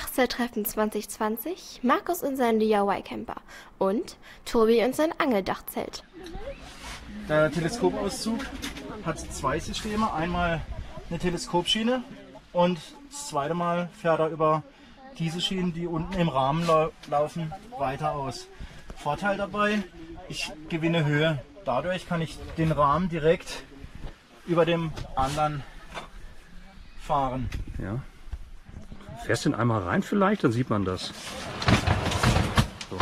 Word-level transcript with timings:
Dachzelttreffen 0.00 0.64
2020, 0.64 1.80
Markus 1.82 2.22
und 2.22 2.36
sein 2.36 2.58
DIY-Camper 2.58 3.36
und 3.76 4.16
Tobi 4.46 4.82
und 4.82 4.96
sein 4.96 5.12
Angeldachzelt. 5.18 6.04
Der 7.28 7.52
Teleskopauszug 7.52 8.38
hat 9.04 9.18
zwei 9.18 9.60
Systeme. 9.60 10.10
Einmal 10.10 10.62
eine 11.10 11.18
Teleskopschiene 11.18 12.02
und 12.54 12.78
das 13.10 13.28
zweite 13.28 13.52
Mal 13.52 13.90
fährt 14.00 14.20
er 14.20 14.28
über 14.28 14.62
diese 15.18 15.38
Schienen, 15.38 15.74
die 15.74 15.86
unten 15.86 16.14
im 16.14 16.30
Rahmen 16.30 16.66
lau 16.66 16.88
laufen, 17.10 17.52
weiter 17.76 18.12
aus. 18.12 18.48
Vorteil 18.96 19.36
dabei, 19.36 19.82
ich 20.30 20.50
gewinne 20.70 21.04
Höhe. 21.04 21.42
Dadurch 21.66 22.08
kann 22.08 22.22
ich 22.22 22.38
den 22.56 22.72
Rahmen 22.72 23.10
direkt 23.10 23.64
über 24.46 24.64
dem 24.64 24.92
anderen 25.14 25.62
fahren. 27.02 27.50
Ja. 27.76 28.00
Fährst 29.24 29.44
du 29.44 29.50
den 29.50 29.58
einmal 29.58 29.82
rein 29.82 30.02
vielleicht, 30.02 30.44
dann 30.44 30.52
sieht 30.52 30.70
man 30.70 30.84
das. 30.84 31.12
So. 32.90 32.98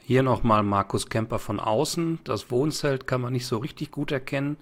Hier 0.00 0.22
nochmal 0.22 0.62
Markus 0.62 1.08
Kemper 1.08 1.38
von 1.38 1.60
außen. 1.60 2.20
Das 2.24 2.50
Wohnzelt 2.50 3.06
kann 3.06 3.20
man 3.20 3.32
nicht 3.32 3.46
so 3.46 3.58
richtig 3.58 3.90
gut 3.90 4.12
erkennen. 4.12 4.56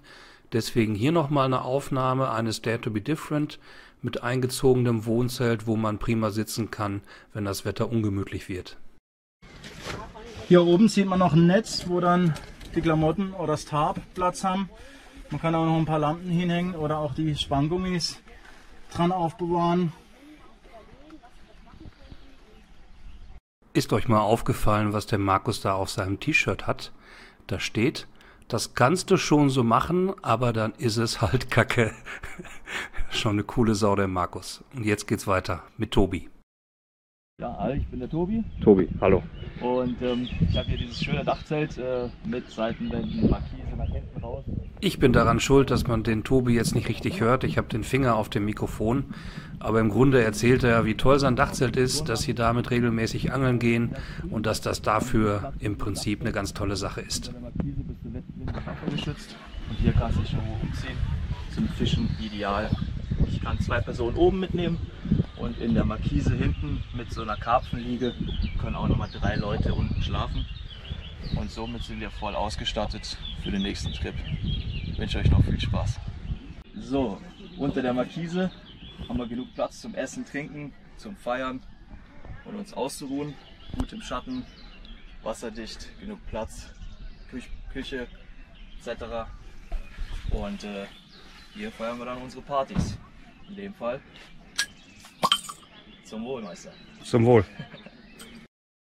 Deswegen 0.53 0.95
hier 0.95 1.11
nochmal 1.11 1.45
eine 1.45 1.63
Aufnahme 1.63 2.31
eines 2.31 2.61
Dare 2.61 2.79
to 2.81 2.91
be 2.91 3.01
Different 3.01 3.59
mit 4.01 4.23
eingezogenem 4.23 5.05
Wohnzelt, 5.05 5.67
wo 5.67 5.75
man 5.75 5.97
prima 5.97 6.29
sitzen 6.29 6.71
kann, 6.71 7.01
wenn 7.33 7.45
das 7.45 7.65
Wetter 7.65 7.89
ungemütlich 7.89 8.47
wird. 8.47 8.77
Hier 10.47 10.63
oben 10.63 10.87
sieht 10.87 11.07
man 11.07 11.19
noch 11.19 11.33
ein 11.33 11.47
Netz, 11.47 11.85
wo 11.87 11.99
dann 11.99 12.35
die 12.75 12.81
Klamotten 12.81 13.33
oder 13.33 13.47
das 13.47 13.65
Tarp 13.65 13.99
Platz 14.13 14.43
haben. 14.43 14.69
Man 15.31 15.41
kann 15.41 15.55
auch 15.55 15.65
noch 15.65 15.77
ein 15.77 15.85
paar 15.85 15.99
Lampen 15.99 16.29
hinhängen 16.29 16.75
oder 16.75 16.99
auch 16.99 17.15
die 17.15 17.35
Spanngummis 17.35 18.19
dran 18.93 19.11
aufbewahren. 19.11 19.91
Ist 23.73 23.91
euch 23.91 24.07
mal 24.07 24.21
aufgefallen, 24.21 24.93
was 24.93 25.05
der 25.05 25.19
Markus 25.19 25.59
da 25.61 25.73
auf 25.73 25.89
seinem 25.89 26.19
T-Shirt 26.19 26.65
hat? 26.65 26.91
Da 27.47 27.59
steht, 27.59 28.07
das 28.47 28.73
kannst 28.73 29.11
du 29.11 29.17
schon 29.17 29.49
so 29.49 29.63
machen, 29.63 30.13
aber 30.23 30.53
dann 30.53 30.73
ist 30.77 30.97
es 30.97 31.21
halt 31.21 31.51
Kacke. 31.51 31.91
schon 33.11 33.33
eine 33.33 33.43
coole 33.43 33.75
Sau, 33.75 33.95
der 33.95 34.07
Markus. 34.07 34.63
Und 34.75 34.85
jetzt 34.85 35.07
geht's 35.07 35.27
weiter 35.27 35.63
mit 35.77 35.91
Tobi. 35.91 36.29
Ja, 37.41 37.57
hi, 37.59 37.73
ich 37.73 37.87
bin 37.87 37.99
der 37.99 38.09
Tobi 38.09 38.45
Tobi, 38.63 38.87
hallo. 39.01 39.21
und 39.59 40.01
ähm, 40.01 40.25
ich 40.39 40.57
habe 40.57 40.69
hier 40.69 40.77
dieses 40.77 41.03
schöne 41.03 41.21
Dachzelt 41.25 41.77
äh, 41.77 42.07
mit 42.23 42.49
Seitenwänden, 42.49 43.29
Markise 43.29 43.75
nach 43.77 43.89
hinten 43.89 44.21
raus. 44.23 44.45
Ich 44.81 44.99
bin 44.99 45.13
daran 45.13 45.39
schuld, 45.39 45.71
dass 45.71 45.87
man 45.87 46.03
den 46.03 46.23
Tobi 46.23 46.53
jetzt 46.53 46.75
nicht 46.75 46.89
richtig 46.89 47.21
hört. 47.21 47.43
Ich 47.43 47.57
habe 47.57 47.67
den 47.67 47.83
Finger 47.83 48.15
auf 48.15 48.29
dem 48.29 48.45
Mikrofon. 48.45 49.05
Aber 49.59 49.79
im 49.79 49.89
Grunde 49.89 50.21
erzählt 50.23 50.63
er, 50.63 50.85
wie 50.85 50.95
toll 50.95 51.19
sein 51.19 51.35
Dachzelt 51.35 51.77
ist, 51.77 52.09
dass 52.09 52.21
sie 52.21 52.35
damit 52.35 52.71
regelmäßig 52.71 53.31
angeln 53.31 53.57
gehen 53.57 53.95
und 54.29 54.45
dass 54.45 54.61
das 54.61 54.81
dafür 54.81 55.53
im 55.59 55.77
Prinzip 55.77 56.21
eine 56.21 56.31
ganz 56.31 56.53
tolle 56.53 56.75
Sache 56.75 57.01
ist. 57.01 57.31
Und 59.69 59.79
hier 59.79 59.93
kannst 59.93 60.19
du 60.19 60.25
schon 60.25 60.39
umziehen. 60.61 60.97
Zum 61.53 61.67
Fischen 61.69 62.09
ideal. 62.19 62.69
Ich 63.27 63.41
kann 63.41 63.59
zwei 63.59 63.79
Personen 63.79 64.17
oben 64.17 64.41
mitnehmen 64.41 64.77
und 65.37 65.59
in 65.61 65.73
der 65.73 65.85
Markise 65.85 66.35
hinten 66.35 66.83
mit 66.95 67.11
so 67.11 67.21
einer 67.21 67.37
Karpfenliege 67.37 68.13
können 68.59 68.75
auch 68.75 68.87
nochmal 68.87 69.09
drei 69.11 69.35
Leute 69.35 69.73
unten 69.73 70.01
schlafen. 70.03 70.45
Und 71.35 71.51
somit 71.51 71.83
sind 71.83 71.99
wir 71.99 72.09
voll 72.09 72.35
ausgestattet 72.35 73.17
für 73.43 73.51
den 73.51 73.61
nächsten 73.61 73.91
Trip. 73.93 74.15
Ich 74.43 74.97
wünsche 74.97 75.19
euch 75.19 75.29
noch 75.29 75.43
viel 75.43 75.59
Spaß. 75.59 75.99
So, 76.75 77.21
unter 77.57 77.81
der 77.81 77.93
Markise 77.93 78.51
haben 79.07 79.17
wir 79.17 79.27
genug 79.27 79.53
Platz 79.55 79.81
zum 79.81 79.95
Essen, 79.95 80.25
Trinken, 80.25 80.73
zum 80.97 81.15
Feiern 81.15 81.61
und 82.45 82.55
uns 82.55 82.73
auszuruhen. 82.73 83.33
Gut 83.77 83.91
im 83.93 84.01
Schatten, 84.01 84.45
wasserdicht, 85.23 85.89
genug 85.99 86.19
Platz, 86.27 86.67
Küche, 87.29 87.49
Küche 87.73 88.07
etc. 88.77 89.27
Und 90.31 90.63
äh, 90.63 90.85
hier 91.53 91.71
feiern 91.71 91.97
wir 91.97 92.05
dann 92.05 92.21
unsere 92.21 92.43
Partys. 92.43 92.97
In 93.49 93.55
dem 93.55 93.73
Fall 93.73 94.01
zum 96.03 96.23
Wohl, 96.23 96.41
Meister. 96.41 96.71
Zum 97.03 97.25
Wohl. 97.25 97.45